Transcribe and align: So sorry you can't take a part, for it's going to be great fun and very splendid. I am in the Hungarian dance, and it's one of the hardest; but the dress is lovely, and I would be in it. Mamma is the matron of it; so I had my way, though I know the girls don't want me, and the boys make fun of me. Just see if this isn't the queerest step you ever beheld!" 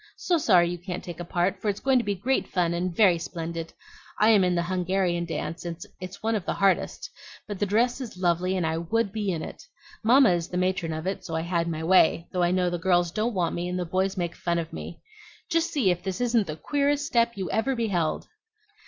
So 0.17 0.39
sorry 0.39 0.67
you 0.67 0.79
can't 0.79 1.03
take 1.03 1.19
a 1.19 1.23
part, 1.23 1.61
for 1.61 1.69
it's 1.69 1.79
going 1.79 1.99
to 1.99 2.03
be 2.03 2.15
great 2.15 2.47
fun 2.47 2.73
and 2.73 2.91
very 2.91 3.19
splendid. 3.19 3.71
I 4.19 4.29
am 4.29 4.43
in 4.43 4.55
the 4.55 4.63
Hungarian 4.63 5.25
dance, 5.25 5.63
and 5.63 5.77
it's 5.99 6.23
one 6.23 6.33
of 6.33 6.43
the 6.43 6.55
hardest; 6.55 7.07
but 7.47 7.59
the 7.59 7.67
dress 7.67 8.01
is 8.01 8.17
lovely, 8.17 8.57
and 8.57 8.65
I 8.65 8.79
would 8.79 9.11
be 9.11 9.29
in 9.31 9.43
it. 9.43 9.61
Mamma 10.03 10.31
is 10.31 10.47
the 10.47 10.57
matron 10.57 10.91
of 10.91 11.05
it; 11.05 11.23
so 11.23 11.35
I 11.35 11.41
had 11.41 11.67
my 11.67 11.83
way, 11.83 12.27
though 12.31 12.41
I 12.41 12.49
know 12.49 12.71
the 12.71 12.79
girls 12.79 13.11
don't 13.11 13.35
want 13.35 13.53
me, 13.53 13.69
and 13.69 13.77
the 13.77 13.85
boys 13.85 14.17
make 14.17 14.35
fun 14.35 14.57
of 14.57 14.73
me. 14.73 15.03
Just 15.51 15.71
see 15.71 15.91
if 15.91 16.01
this 16.01 16.19
isn't 16.19 16.47
the 16.47 16.55
queerest 16.55 17.05
step 17.05 17.33
you 17.37 17.51
ever 17.51 17.75
beheld!" 17.75 18.25